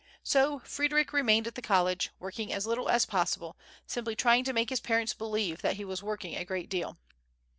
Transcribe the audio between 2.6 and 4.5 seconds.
little as possible, simply trying